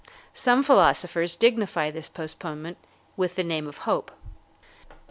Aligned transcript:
Some 0.33 0.63
philosophers 0.63 1.35
dignify 1.35 1.91
this 1.91 2.09
postponement 2.09 2.77
with 3.15 3.35
the 3.35 3.43
name 3.43 3.67
of 3.67 3.77
hope. 3.85 4.11